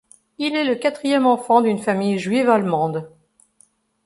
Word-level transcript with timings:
Il 0.39 0.55
est 0.55 0.63
le 0.63 0.73
quatrième 0.73 1.27
enfant 1.27 1.61
d'une 1.61 1.77
famille 1.77 2.17
juive 2.17 2.49
allemande. 2.49 3.07